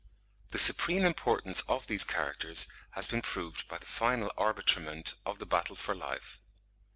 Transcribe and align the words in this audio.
The 0.49 0.57
supreme 0.57 1.05
importance 1.05 1.61
of 1.69 1.85
these 1.85 2.03
characters 2.03 2.67
has 2.93 3.07
been 3.07 3.21
proved 3.21 3.67
by 3.67 3.77
the 3.77 3.85
final 3.85 4.31
arbitrament 4.35 5.13
of 5.27 5.37
the 5.37 5.45
battle 5.45 5.75
for 5.75 5.93
life. 5.93 6.39